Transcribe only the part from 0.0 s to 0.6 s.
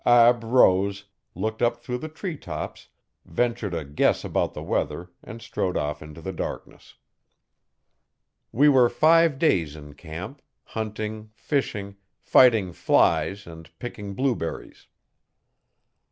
Ab